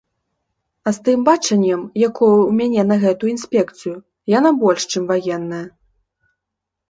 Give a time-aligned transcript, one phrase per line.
[0.87, 3.93] А з тым бачаннем, якое ў мяне на гэтую інспекцыю,
[4.37, 5.63] яна больш, чым ваенная.